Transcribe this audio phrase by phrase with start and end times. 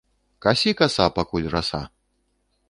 [0.45, 1.83] Касі, каса, пакуль раса!